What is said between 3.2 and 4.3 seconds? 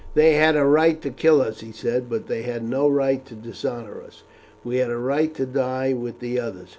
to dishonour us.